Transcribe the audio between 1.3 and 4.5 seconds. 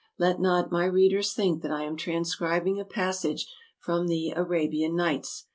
think that I am transcribing a passage from the"